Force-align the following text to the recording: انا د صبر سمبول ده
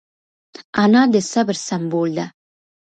انا 0.83 1.01
د 1.13 1.15
صبر 1.31 1.55
سمبول 1.67 2.09
ده 2.17 2.25